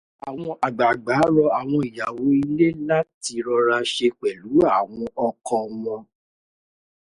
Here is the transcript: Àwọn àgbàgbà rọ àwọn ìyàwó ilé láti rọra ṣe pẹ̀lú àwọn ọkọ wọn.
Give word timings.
Àwọn 0.27 0.49
àgbàgbà 0.65 1.15
rọ 1.35 1.45
àwọn 1.59 1.79
ìyàwó 1.89 2.25
ilé 2.41 2.67
láti 2.87 3.33
rọra 3.45 3.77
ṣe 3.93 4.07
pẹ̀lú 4.19 4.53
àwọn 4.77 5.03
ọkọ 5.27 5.55
wọn. 5.81 6.01